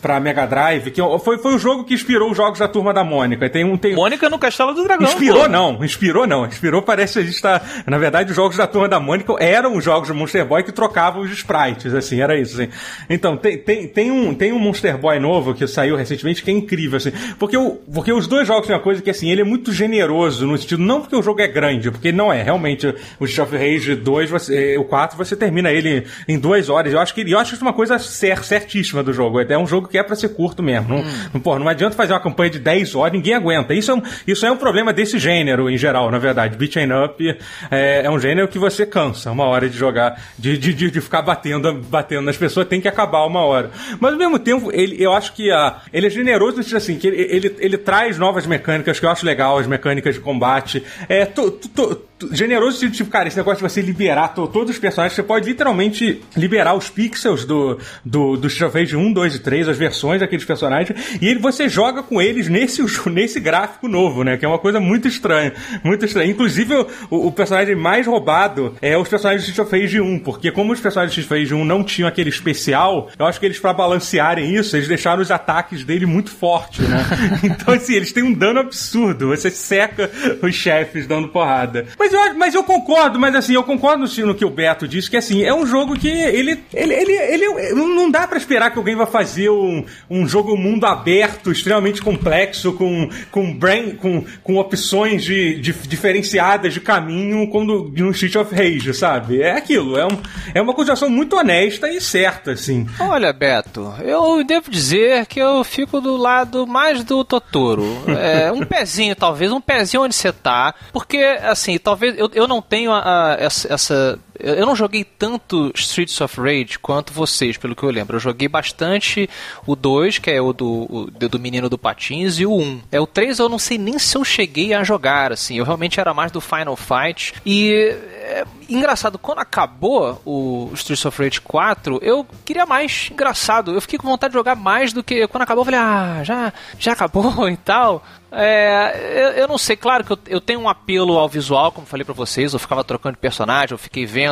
[0.00, 3.02] pra Mega Drive, que foi, foi o jogo que inspirou os jogos da Turma da
[3.02, 3.44] Mônica.
[3.46, 5.08] E Tem um tem Mônica no Castelo do Dragão.
[5.08, 5.48] Inspirou pô.
[5.48, 6.46] não, inspirou não.
[6.46, 7.60] Inspirou parece que a gente tá.
[7.86, 10.72] Na verdade, os jogos da turma da Mônica eram os jogos do Monster Boy que
[10.72, 12.70] trocavam os sprites, assim, era isso, assim.
[13.10, 16.54] Então, tem, tem, tem, um, tem um Monster Boy novo que saiu recentemente que é
[16.54, 17.12] incrível, assim.
[17.38, 20.46] Porque, o, porque os dois jogos têm uma coisa que, assim, ele é muito generoso
[20.46, 22.42] no sentido, não porque o jogo é grande, porque não é.
[22.42, 26.68] Realmente, o Street of Rage 2, você, eh, o 4, você termina ele em duas
[26.68, 26.92] horas.
[26.98, 29.40] Eu acho que, eu acho isso uma coisa cer certíssima do jogo.
[29.40, 30.88] É um jogo que é pra ser curto mesmo.
[30.88, 33.72] Não, não, porra, não adianta fazer uma campanha de 10 horas, ninguém aguenta.
[33.74, 36.56] Isso é um, isso é um problema desse gênero em geral, na verdade.
[36.56, 37.38] Beat 'em up
[37.70, 41.00] é, é um gênero que você cansa uma hora de jogar, de, de, de, de
[41.00, 43.70] ficar batendo, batendo nas pessoas, tem que acabar uma hora.
[44.00, 46.98] Mas ao mesmo tempo, ele, eu acho que a, ele é generoso no sentido assim,
[46.98, 50.82] que ele, ele, ele traz novas mecânicas que eu acho legal, as mecânicas de combate.
[51.08, 54.78] É, to, to, generoso, tipo, tipo, cara, esse negócio de você liberar to- todos os
[54.78, 59.34] personagens, você pode literalmente liberar os pixels do, do, do Street of Rage 1, 2
[59.36, 63.88] e 3, as versões daqueles personagens, e ele, você joga com eles nesse, nesse gráfico
[63.88, 64.36] novo, né?
[64.36, 65.52] Que é uma coisa muito estranha.
[65.84, 66.30] Muito estranha.
[66.30, 66.74] Inclusive,
[67.10, 70.72] o, o personagem mais roubado é os personagens do Street of Rage 1, porque como
[70.72, 73.58] os personagens do Street of Rage 1 não tinham aquele especial, eu acho que eles,
[73.58, 77.04] pra balancearem isso, eles deixaram os ataques dele muito fortes, né?
[77.44, 79.28] então, assim, eles têm um dano absurdo.
[79.28, 80.10] Você seca
[80.42, 81.86] os chefes dando porrada.
[81.98, 85.16] Mas eu, mas eu concordo, mas assim, eu concordo no, que o Beto disse, que
[85.16, 86.62] assim, é um jogo que ele.
[86.72, 90.84] ele, ele, ele não dá pra esperar que alguém vai fazer um, um jogo mundo
[90.86, 97.90] aberto, extremamente complexo, com, com, brain, com, com opções de, de- diferenciadas de caminho como
[97.90, 99.42] no Street of Rage, sabe?
[99.42, 100.18] É aquilo, é, um,
[100.54, 102.86] é uma acusação muito honesta e certa, assim.
[103.00, 107.84] Olha, Beto, eu devo dizer que eu fico do lado mais do Totoro.
[108.08, 110.74] É, um pezinho, talvez, um pezinho onde você tá.
[110.92, 115.72] Porque, assim, talvez eu, eu não tenho a- a- essa, essa- Eu não joguei tanto
[115.74, 118.16] Streets of Rage quanto vocês, pelo que eu lembro.
[118.16, 119.28] Eu joguei bastante
[119.66, 122.82] o 2, que é o do, o do menino do Patins, e o 1.
[122.92, 125.58] É o 3 eu não sei nem se eu cheguei a jogar, assim.
[125.58, 127.34] Eu realmente era mais do Final Fight.
[127.44, 133.08] E é engraçado, quando acabou o Streets of Rage 4, eu queria mais.
[133.10, 135.26] Engraçado, eu fiquei com vontade de jogar mais do que.
[135.26, 138.04] Quando acabou, eu falei, ah, já, já acabou e tal.
[138.30, 141.86] É, eu, eu não sei, claro que eu, eu tenho um apelo ao visual, como
[141.86, 144.27] falei pra vocês, eu ficava trocando de personagem, eu fiquei vendo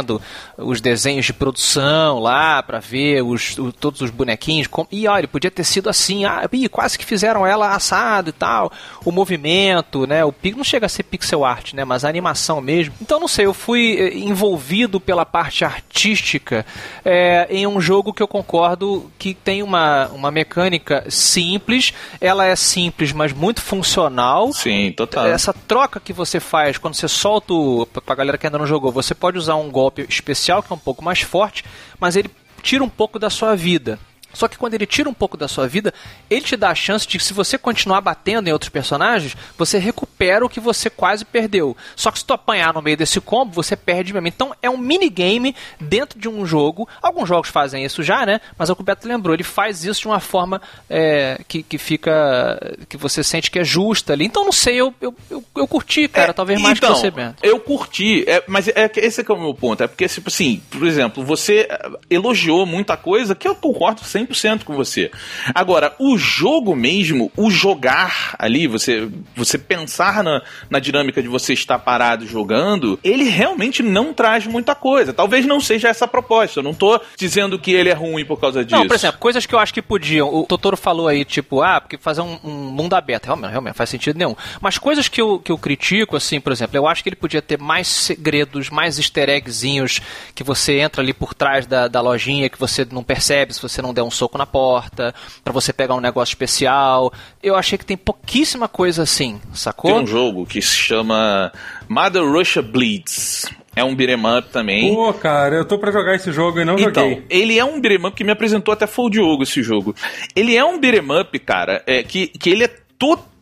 [0.56, 4.66] os desenhos de produção lá pra ver os, o- todos os bonequinhos.
[4.66, 8.32] com- e olha, podia ter sido assim, ah, ih, quase que fizeram ela assado e
[8.32, 8.70] tal.
[9.04, 10.24] O movimento, né?
[10.24, 11.84] O não chega a ser pixel art, né?
[11.84, 12.94] Mas a animação mesmo.
[13.00, 16.64] Então não sei, eu fui eh, envolvido pela parte artística
[17.04, 21.92] é, em um jogo que eu concordo que tem uma, uma mecânica simples.
[22.20, 24.52] Ela é simples, mas muito funcional.
[24.52, 25.26] Sim, total.
[25.26, 27.86] Essa troca que você faz quando você solta o.
[27.86, 30.78] Pra galera que ainda não jogou, você pode usar um golpe especial que é um
[30.78, 31.64] pouco mais forte,
[31.98, 32.30] mas ele
[32.62, 33.98] tira um pouco da sua vida.
[34.36, 35.94] Só que quando ele tira um pouco da sua vida,
[36.28, 39.78] ele te dá a chance de que se você continuar batendo em outros personagens, você
[39.78, 41.76] recupera o que você quase perdeu.
[41.96, 44.28] Só que se tu apanhar no meio desse combo, você perde mesmo.
[44.28, 46.88] Então é um minigame dentro de um jogo.
[47.00, 48.40] Alguns jogos fazem isso já, né?
[48.58, 51.78] Mas o que o Beto lembrou, ele faz isso de uma forma é, que, que
[51.78, 52.76] fica.
[52.88, 54.26] que você sente que é justa ali.
[54.26, 57.10] Então não sei, eu, eu, eu, eu curti, cara, É, talvez mais então, que você,
[57.10, 57.36] Bento.
[57.42, 59.82] Eu curti, é, mas é, que esse que é o meu ponto.
[59.82, 64.25] É porque, tipo assim, por exemplo, você eh, elogiou muita coisa que eu concordo 100%
[64.64, 65.10] com você.
[65.54, 71.52] Agora, o jogo mesmo, o jogar ali, você, você pensar na, na dinâmica de você
[71.52, 75.12] estar parado jogando, ele realmente não traz muita coisa.
[75.12, 76.60] Talvez não seja essa a proposta.
[76.60, 78.80] Eu não tô dizendo que ele é ruim por causa disso.
[78.80, 80.32] Não, por exemplo, coisas que eu acho que podiam.
[80.34, 83.90] O Totoro falou aí, tipo, ah, porque fazer um, um mundo aberto, realmente, realmente, faz
[83.90, 84.34] sentido nenhum.
[84.60, 87.42] Mas coisas que eu, que eu critico, assim, por exemplo, eu acho que ele podia
[87.42, 90.00] ter mais segredos, mais easter eggzinhos,
[90.34, 93.82] que você entra ali por trás da, da lojinha, que você não percebe se você
[93.82, 97.12] não der um soco na porta, pra você pegar um negócio especial.
[97.42, 99.90] Eu achei que tem pouquíssima coisa assim, sacou?
[99.92, 101.52] Tem um jogo que se chama
[101.88, 103.44] Mother Russia Bleeds.
[103.74, 104.94] É um beat'em up também.
[104.94, 107.26] Pô, cara, eu tô pra jogar esse jogo e não Então, joguei.
[107.28, 109.94] ele é um beat'em up que me apresentou até foi o Diogo esse jogo.
[110.34, 113.35] Ele é um beat'em up, cara, é, que, que ele é totalmente,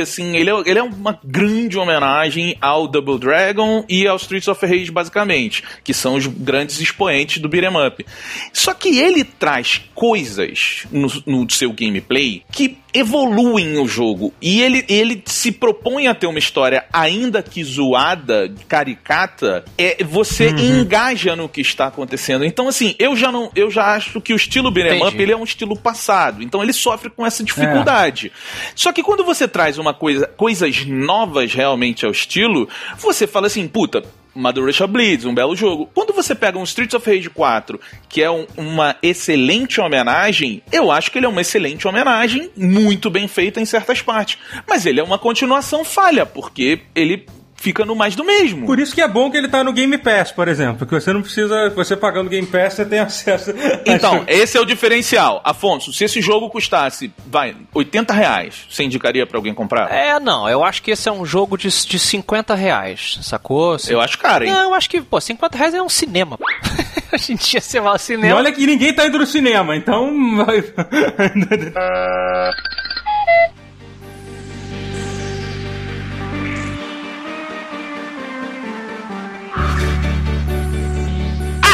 [0.00, 4.64] assim, ele é, ele é uma grande homenagem ao Double Dragon e ao Streets of
[4.64, 8.04] Rage, basicamente, que são os grandes expoentes do beat'em up.
[8.52, 14.32] Só que ele traz coisas no, no seu gameplay que evoluem o jogo.
[14.40, 20.50] E ele, ele se propõe a ter uma história, ainda que zoada, caricata, é, você
[20.50, 22.44] engaja no que está acontecendo.
[22.44, 23.50] Então, assim, eu já não.
[23.54, 26.42] Eu já acho que o estilo beat'em up ele é um estilo passado.
[26.42, 28.32] Então ele sofre com essa dificuldade.
[28.74, 33.66] Só que quando você traz uma coisa, coisas novas realmente ao estilo, você fala assim,
[33.68, 34.02] puta.
[34.34, 35.90] Russia Bleeds, um belo jogo.
[35.92, 37.78] Quando você pega um Streets of Rage 4,
[38.08, 43.10] que é um- uma excelente homenagem, eu acho que ele é uma excelente homenagem, muito
[43.10, 44.38] bem feita em certas partes.
[44.66, 47.26] Mas ele é uma continuação falha, porque ele
[47.62, 48.66] fica no mais do mesmo.
[48.66, 50.84] Por isso que é bom que ele tá no Game Pass, por exemplo.
[50.84, 51.70] Que você não precisa.
[51.70, 53.52] Você pagando Game Pass, você tem acesso.
[53.86, 55.40] Então, esse é o diferencial.
[55.44, 59.92] Afonso, se esse jogo custasse, vai, 80 reais, você indicaria pra alguém comprar?
[59.92, 63.76] É, não, eu acho que esse é um jogo de, de 50 reais, sacou?
[63.88, 64.52] Eu acho caro, hein?
[64.52, 66.38] Não, eu acho que, pô, 50 reais é um cinema.
[67.12, 68.36] Hoje em dia você vai ao E cinema.
[68.36, 70.10] olha que ninguém tá indo no cinema, então.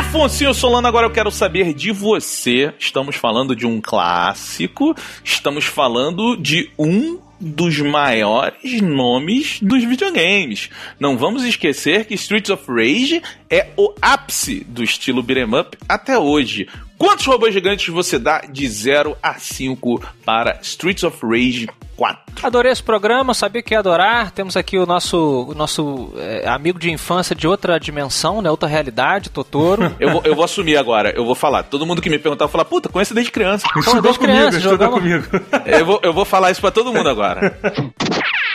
[0.09, 2.73] Afonso Solano, agora eu quero saber de você.
[2.79, 10.71] Estamos falando de um clássico, estamos falando de um dos maiores nomes dos videogames.
[10.99, 16.19] Não vamos esquecer que Streets of Rage é o ápice do estilo beat'em up até
[16.19, 16.67] hoje.
[16.97, 21.69] Quantos robôs gigantes você dá de 0 a 5 para Streets of Rage
[21.99, 22.47] 4?
[22.47, 24.31] Adorei esse programa, sabia que ia adorar.
[24.31, 28.49] Temos aqui o nosso, o nosso é, amigo de infância de outra dimensão, né?
[28.49, 29.95] Outra realidade, Totoro.
[29.99, 31.65] Eu vou, eu vou assumir agora, eu vou falar.
[31.65, 33.67] Todo mundo que me perguntar, eu vou falar, puta, conheço desde criança.
[33.77, 35.27] Estudou desde comigo, criança, estudou jogamos- comigo.
[35.67, 37.59] Eu vou, eu vou falar isso pra todo mundo agora.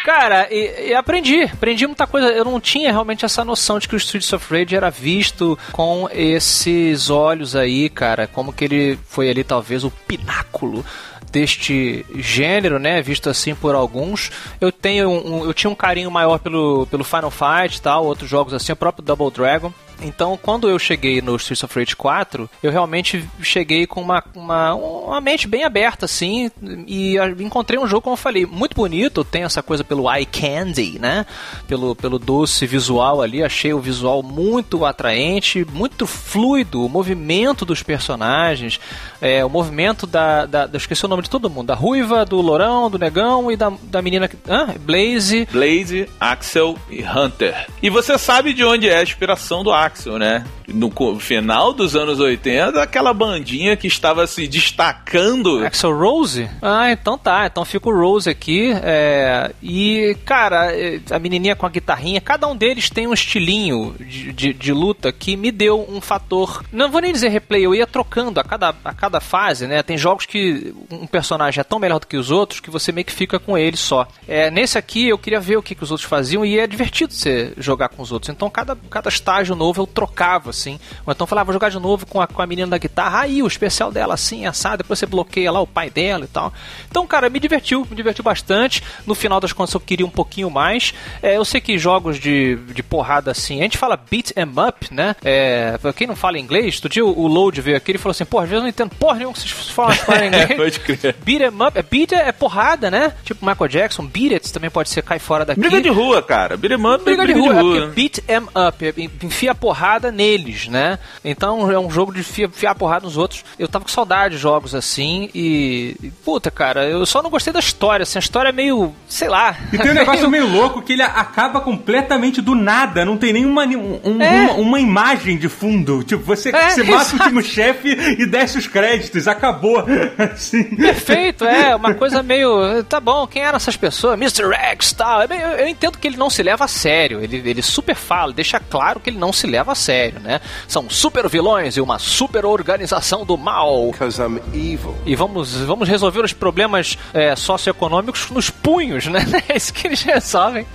[0.04, 2.28] Cara, e, e aprendi, aprendi muita coisa.
[2.28, 6.10] Eu não tinha realmente essa noção de que o Streets of Rage era visto com
[6.12, 8.28] esses olhos aí, cara.
[8.28, 10.84] Como que ele foi ali, talvez, o pináculo
[11.34, 13.02] deste gênero, né?
[13.02, 14.32] Visto assim por alguns.
[14.62, 18.54] Eu tenho um, eu tinha um carinho maior pelo, pelo Final Fight tal, outros jogos
[18.54, 19.74] assim, o próprio Double Dragon.
[20.02, 24.74] Então, quando eu cheguei no Streets of Rage 4, eu realmente cheguei com uma, uma,
[24.74, 26.52] uma mente bem aberta, assim,
[26.88, 31.00] e encontrei um jogo, como eu falei, muito bonito, tem essa coisa pelo eye candy,
[31.00, 31.26] né?
[31.68, 37.82] Pelo, pelo doce visual ali, achei o visual muito atraente, muito fluido, o movimento dos
[37.82, 38.80] personagens,
[39.22, 42.42] é, o movimento da, da, da- esqueci o nome de todo mundo, da Ruiva, do
[42.42, 44.30] Lourão, do Negão e da, da menina...
[44.48, 44.74] Hã?
[44.80, 45.48] Blaze...
[45.52, 47.68] Blaze, Axel e Hunter.
[47.82, 50.46] E você sabe de onde é a inspiração do Axel, né?
[50.68, 55.66] No final dos anos 80, aquela bandinha que estava se destacando.
[55.66, 56.50] Axel Rose?
[56.62, 57.46] Ah, então tá.
[57.46, 58.72] Então fica o Rose aqui.
[58.84, 63.96] é, e, cara, é, a menininha com a guitarrinha, cada um deles tem um estilinho
[64.00, 66.64] de, de, de luta que me deu um fator.
[66.72, 69.82] Não vou nem dizer replay, eu ia trocando a cada, a cada fase, né?
[69.84, 73.06] Tem jogos que um personagem é tão melhor do que os outros que você meio
[73.06, 74.08] que fica com ele só.
[74.28, 77.14] É, nesse aqui eu queria ver o que, que os outros faziam e é divertido
[77.14, 78.30] você jogar com os outros.
[78.30, 80.80] Então cada, cada estágio novo eu trocava, assim.
[81.06, 83.42] Ou então falava, vou jogar de novo com a, com a menina da guitarra, aí
[83.42, 86.54] o especial dela assim, assado, depois você bloqueia lá o pai dela e tal.
[86.90, 88.84] Então, cara, me divertiu, me divertiu bastante.
[89.06, 90.94] No final das contas eu queria um pouquinho mais.
[91.22, 94.94] É, eu sei que jogos de, de porrada assim, a gente fala beat 'em up,
[94.94, 95.16] né?
[95.24, 98.40] É, quem não fala inglês, outro dia o Load veio aqui e falou assim, pô,
[98.40, 100.56] às vezes eu não entendo porra nenhuma que vocês falam falam inglês.
[100.56, 101.16] Pode crer.
[101.24, 103.14] Beat 'em up, é, beat é, é porrada, né?
[103.24, 105.60] Tipo Michael Jackson, beat it também pode ser cai fora daqui.
[105.60, 106.58] Briga de rua, cara.
[106.58, 110.68] Beat'em up é Briga de rua, é porque beat 'em up, é enfia porrada neles,
[110.68, 111.00] né?
[111.24, 113.46] Então é um jogo de enfia, enfiar a porrada nos outros.
[113.58, 115.96] Eu tava com saudade de jogos assim e.
[116.04, 118.94] e, Puta, cara, eu só não gostei da história, assim, a história é meio.
[119.08, 119.56] sei lá.
[119.72, 123.64] E tem um negócio meio louco que ele acaba completamente do nada, não tem nenhuma
[123.66, 124.42] um- É.
[124.42, 126.04] uma, uma imagem de fundo.
[126.04, 127.88] Tipo, você, É, você mata o último chefe
[128.20, 129.86] e desce os créditos, acabou.
[130.20, 130.64] Assim.
[130.76, 132.84] Perfeito, é, uma coisa meio.
[132.84, 134.20] Tá bom, quem eram essas pessoas?
[134.20, 134.54] Mr.
[134.54, 135.22] X e tal.
[135.22, 137.22] É Eu, eu entendo que ele não se leva a sério.
[137.24, 140.42] Ele, ele super fala, deixa claro que ele não se leva a sério, né?
[140.68, 143.92] São super vilões e uma super organização do mal.
[143.92, 144.96] Because I'm evil.
[145.06, 149.24] E vamos, vamos resolver os problemas é, socioeconômicos nos punhos, né?
[149.54, 150.66] É isso que eles resolvem.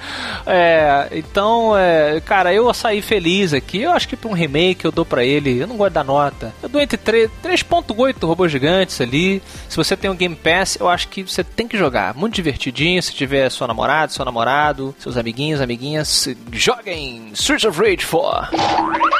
[0.46, 3.82] É, então, é, cara, eu saí feliz aqui.
[3.82, 5.58] Eu acho que pra um remake eu dou pra ele.
[5.58, 6.52] Eu não gosto da nota.
[6.62, 9.42] Eu dou entre 3 3.8 robôs gigantes ali.
[9.68, 12.14] Se você tem um Game Pass, eu acho que você tem que jogar.
[12.14, 13.02] Muito divertidinho.
[13.02, 18.67] Se tiver sua namorada, seu namorado, seus amiguinhos, amiguinhas, joguem Streets of Rage 4.
[18.68, 19.17] Música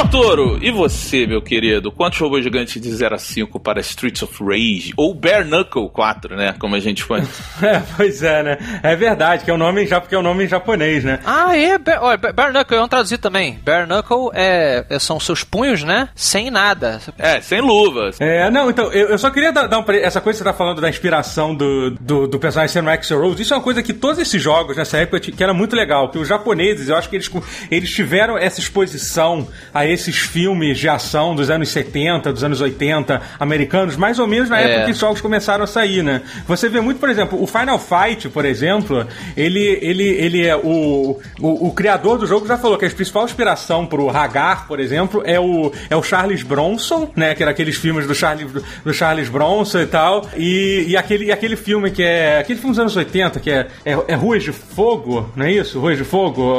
[0.00, 1.92] Totoro, e você, meu querido?
[1.92, 4.94] Quantos robôs gigantes de 0 a 5 para Streets of Rage?
[4.96, 6.54] Ou Bare Knuckle 4, né?
[6.58, 7.20] Como a gente foi.
[7.62, 8.80] É, pois é, né?
[8.82, 11.20] É verdade, que é o nome já porque é o nome em japonês, né?
[11.26, 11.76] Ah, é.
[11.76, 13.58] Bare, olha, Bare Knuckle, vamos traduzir também.
[13.62, 16.08] Bare Knuckle é, é- são seus punhos, né?
[16.14, 16.98] Sem nada.
[17.18, 18.18] É, sem luvas.
[18.18, 20.56] É, não, então, eu, eu só queria dar, dar um, essa coisa que você tá
[20.56, 23.92] falando da inspiração do, do, do personagem sendo Axel Rose, isso é uma coisa que
[23.92, 27.16] todos esses jogos nessa época que era muito legal, que os japoneses, eu acho que
[27.16, 27.30] eles,
[27.70, 33.20] eles tiveram essa exposição a esses filmes de ação dos anos 70, dos anos 80,
[33.38, 34.64] americanos, mais ou menos na É.
[34.64, 36.22] época que os jogos começaram a sair, né?
[36.46, 41.18] Você vê muito, por exemplo, o Final Fight, por exemplo, ele, ele, ele é o,
[41.40, 45.22] o, o criador do jogo já falou que a principal inspiração pro Hagar, por exemplo,
[45.24, 47.34] é o, é o Charles Bronson, né?
[47.34, 48.46] Que era aqueles filmes do Charles,
[48.84, 50.26] do Charles Bronson e tal.
[50.36, 52.38] E, e, aquele, e aquele filme que é.
[52.38, 55.78] Aquele filme dos anos 80, que é, é, é Ruas de Fogo, não é isso?
[55.80, 56.54] Ruas de Fogo.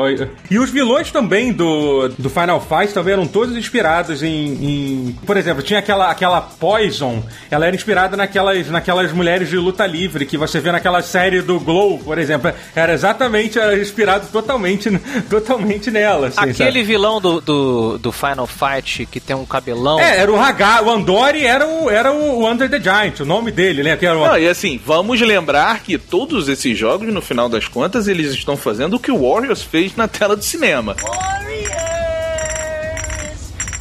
[0.50, 4.28] E os vilões também do, do Final Fight também eram todos inspirados em.
[4.30, 9.86] em- por exemplo, tinha aquela, aquela Poison, ela era inspirada naquelas, naquelas mulheres de luta
[9.86, 12.52] livre que você vê naquela série do Glow, por exemplo.
[12.76, 14.90] Era exatamente era inspirado totalmente,
[15.30, 16.28] totalmente nela.
[16.28, 16.84] assim, Aquele sabe?
[16.84, 20.00] vilão do, do, do Final Fight que tem um cabelão.
[20.00, 23.52] É, era o Hagar, o Andori era o, era o Under the Giant, o nome
[23.52, 23.96] dele, né?
[23.98, 27.68] Que era o, Não, e assim, vamos lembrar que todos esses jogos, no final das
[27.68, 30.96] contas, eles estão fazendo o que o Warriors fez na tela do cinema.
[31.02, 31.72] Warriors,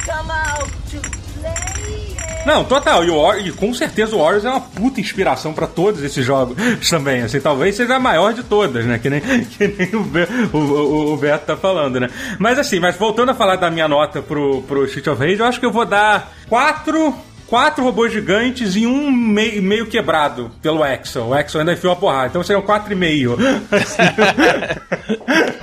[0.05, 1.01] come out to
[1.39, 2.15] play.
[2.45, 3.03] Não, total.
[3.05, 6.55] E, o e com certeza o Warriors é uma puta inspiração pra todos esses jogos
[6.89, 7.21] também.
[7.21, 8.97] Assim, talvez seja a maior de todas, né?
[8.99, 12.09] Que nem, que nem o, Be- o, o- o Beto tá falando, né?
[12.39, 15.45] Mas assim, mas voltando a falar da minha nota pro, pro Street of Rage, eu
[15.45, 17.13] acho que eu vou dar quatro.
[17.47, 21.25] Quatro robôs gigantes e um meio, meio quebrado pelo Axel.
[21.27, 22.27] O Axel ainda enfiou a porrada.
[22.27, 23.35] Então seriam quatro e meio.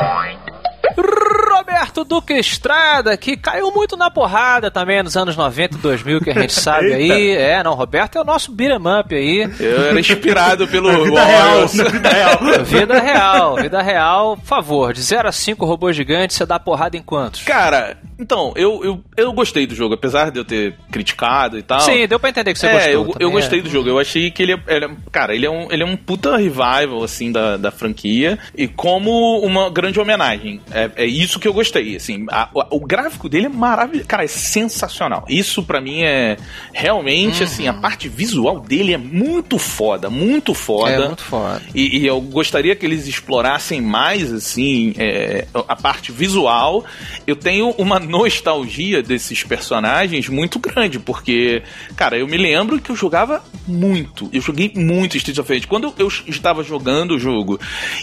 [2.05, 6.35] Duque Estrada, que caiu muito na porrada também nos anos 90 e 2000, que a
[6.35, 7.31] gente sabe aí.
[7.31, 9.51] É, não, Roberto é o nosso beat'em up aí.
[9.61, 12.65] Eu era inspirado pelo vida real, na vida real.
[12.65, 14.37] Vida real, vida real.
[14.37, 17.43] Por favor, de 0 a 5 robôs gigantes, você dá porrada em quantos?
[17.43, 21.81] Cara, então, eu, eu, eu gostei do jogo, apesar de eu ter criticado e tal.
[21.81, 22.93] Sim, deu pra entender que você é, gostou.
[22.93, 23.63] eu, também, eu gostei é.
[23.63, 23.89] do jogo.
[23.89, 26.37] Eu achei que ele é, ele é- Cara, ele é, um, ele é um puta
[26.37, 28.39] revival, assim, da, da franquia.
[28.57, 30.61] E como uma grande homenagem.
[30.71, 32.27] É, é isso que eu gostei, assim.
[32.31, 34.09] A- o, o gráfico dele é maravilhoso.
[34.09, 35.25] Cara, é sensacional.
[35.29, 36.37] Isso pra mim é
[36.73, 40.91] realmente, assim, a parte visual dele é muito foda, muito foda.
[40.91, 41.63] É muito foda.
[41.75, 46.85] E, e eu gostaria que eles explorassem mais, assim, é, a parte visual.
[47.27, 51.63] Eu tenho uma nostalgia desses personagens muito grande, porque,
[51.97, 54.29] cara, eu me lembro que eu jogava muito.
[54.33, 55.67] Eu joguei muito Street of Rage.
[55.67, 57.61] Quando eu estava jogando o jogo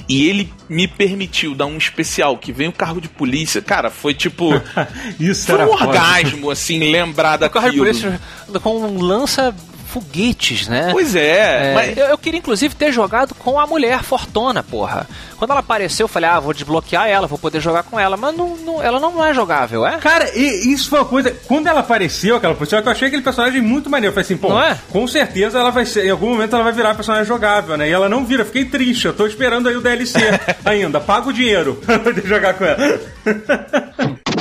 [0.08, 4.14] e ele me permitiu dar um especial que vem o carro de polícia, cara, foi
[4.14, 4.50] tipo.
[5.20, 5.86] Isso foi era um foda.
[5.88, 7.86] orgasmo, assim, lembrar O carro de daquilo.
[7.86, 8.22] polícia
[8.62, 9.54] com um lança
[9.96, 10.90] foguetes, né?
[10.92, 11.98] Pois é, É, mas.
[11.98, 15.08] eu, eu queria inclusive ter jogado com a mulher fortona, porra.
[15.38, 18.18] Quando ela apareceu, eu falei, ah, vou desbloquear ela, vou poder jogar com ela.
[18.18, 19.98] Mas não, não- ela não é jogável, é?
[19.98, 21.32] Cara, e isso foi uma coisa.
[21.48, 24.12] Quando ela apareceu, aquela pessoa, que eu achei aquele personagem muito maneiro.
[24.12, 24.78] Eu falei assim, pô, Não é?
[24.92, 26.06] com certeza ela vai ser.
[26.06, 27.88] Em algum momento ela vai virar personagem jogável, né?
[27.90, 29.06] E ela não vira, eu fiquei triste.
[29.06, 30.20] Eu tô esperando aí o DLC
[30.66, 31.00] ainda.
[31.00, 33.00] Paga o dinheiro pra poder jogar com ela.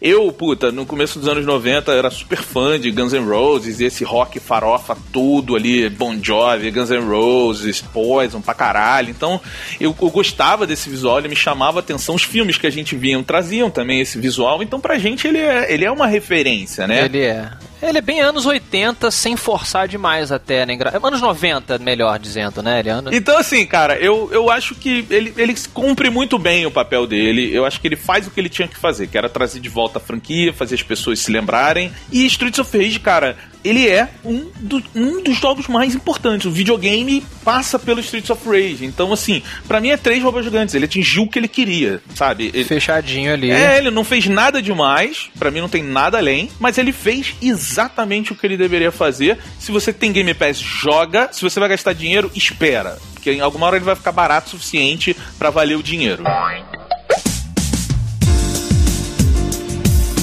[0.00, 4.02] Eu, puta, no começo dos anos 90 era super fã de Guns N' Roses esse
[4.02, 9.10] rock farofa tudo ali, Bon Jovi, Guns N' Roses, Poison pra caralho.
[9.10, 9.38] Então,
[9.78, 12.14] eu, eu gostava desse visual, ele me chamava a atenção.
[12.14, 14.62] Os filmes que a gente via traziam também esse visual.
[14.62, 17.04] Então, pra gente, ele é, ele é uma referência, né?
[17.04, 17.50] Ele é.
[17.82, 20.78] Ele é bem anos 80, sem forçar demais até, né?
[21.02, 22.80] Anos 90, melhor dizendo, né?
[22.80, 23.14] Ele é ano...
[23.14, 27.54] Então, assim, cara, eu, eu acho que ele, ele cumpre muito bem o papel dele.
[27.54, 29.68] Eu acho que ele faz o que ele tinha que fazer, que era trazer de
[29.68, 31.92] volta a franquia, fazer as pessoas se lembrarem.
[32.12, 36.46] E Streets of Rage, cara, ele é um, do- um dos jogos mais importantes.
[36.46, 38.84] O videogame passa pelo Streets of Rage.
[38.84, 40.74] Então, assim, pra mim é três robôs gigantes.
[40.74, 42.50] Ele atingiu o que ele queria, sabe?
[42.54, 43.50] Ele, Fechadinho ali.
[43.50, 47.34] é, ele não fez nada demais, pra mim não tem nada além, mas ele fez
[47.40, 49.38] exatamente o que ele deveria fazer.
[49.58, 51.28] Se você tem Game Pass, joga.
[51.32, 54.50] Se você vai gastar dinheiro, espera, porque em alguma hora ele vai ficar barato o
[54.50, 56.22] suficiente pra valer o dinheiro.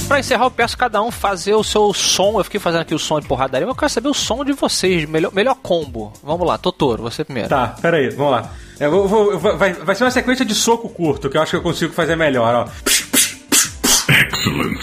[0.08, 2.38] Pra encerrar, eu peço cada um fazer o seu som.
[2.40, 4.52] Eu fiquei fazendo aqui o som de porradaria, mas eu quero saber o som de
[4.54, 5.06] vocês.
[5.06, 6.12] Melhor, melhor combo.
[6.22, 7.50] Vamos lá, Totoro, você primeiro.
[7.50, 8.50] Tá, peraí, vamos lá.
[8.80, 11.42] Eu vou, vou- eu vou- vai, vai ser uma sequência de soco curto, que eu
[11.42, 12.68] acho que eu consigo fazer melhor, ó.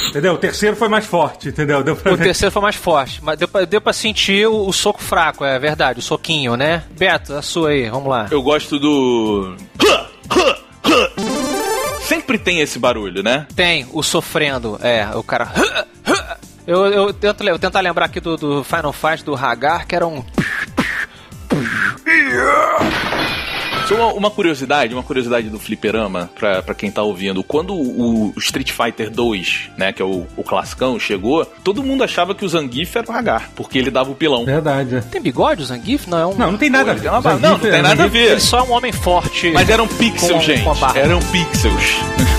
[0.09, 0.33] Entendeu?
[0.33, 1.83] O terceiro foi mais forte, entendeu?
[1.83, 2.25] Deu pra O ver.
[2.25, 5.57] terceiro foi mais forte, mas deu pra, deu pra sentir o, o soco fraco, é
[5.57, 6.83] verdade, o soquinho, né?
[6.91, 8.27] Beto, a sua aí, vamos lá.
[8.29, 9.55] Eu gosto do.
[12.05, 13.47] Sempre tem esse barulho, né?
[13.55, 15.51] Tem o sofrendo, é, o cara.
[16.67, 20.25] Eu, eu, tento, eu lembrar aqui do, do Final Fight do Hagar, que era um.
[23.87, 27.43] Só uma, uma curiosidade, uma curiosidade do fliperama, pra, pra quem tá ouvindo.
[27.43, 32.03] Quando o, o Street Fighter 2, né, que é o, o classicão, chegou, todo mundo
[32.03, 34.45] achava que o Zangief era o Hagar, porque ele dava o pilão.
[34.45, 34.95] Verdade.
[34.95, 35.01] é.
[35.01, 36.07] Tem bigode o Zangief?
[36.07, 36.35] Não, é um.
[36.35, 37.07] Não, não tem nada a ver.
[37.07, 38.31] É Não, não é- tem nada a ver.
[38.31, 39.51] Ele só é um homem forte.
[39.51, 40.63] Mas eram pixels, gente.
[40.95, 42.34] Eram pixels.